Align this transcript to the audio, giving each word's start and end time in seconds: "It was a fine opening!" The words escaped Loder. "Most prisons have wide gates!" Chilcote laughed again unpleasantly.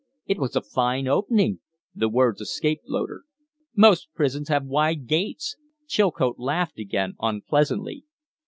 "It 0.25 0.39
was 0.39 0.55
a 0.55 0.63
fine 0.63 1.07
opening!" 1.07 1.59
The 1.93 2.09
words 2.09 2.41
escaped 2.41 2.87
Loder. 2.89 3.21
"Most 3.75 4.09
prisons 4.15 4.47
have 4.49 4.65
wide 4.65 5.05
gates!" 5.05 5.57
Chilcote 5.85 6.39
laughed 6.39 6.79
again 6.79 7.13
unpleasantly. 7.21 8.03